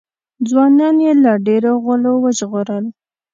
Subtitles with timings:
[0.49, 2.85] ځوانان یې له ډېرو غولو وژغورل.